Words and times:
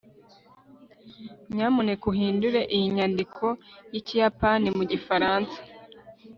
nyamuneka 1.53 2.03
uhindure 2.13 2.61
iyi 2.75 2.87
nyandiko 2.95 3.45
yikiyapani 3.93 4.67
mugifaransa 4.77 5.57